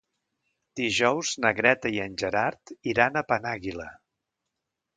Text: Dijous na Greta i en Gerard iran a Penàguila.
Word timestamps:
Dijous 0.79 1.33
na 1.43 1.51
Greta 1.59 1.91
i 1.97 2.01
en 2.07 2.17
Gerard 2.23 2.73
iran 2.95 3.21
a 3.21 3.25
Penàguila. 3.35 3.89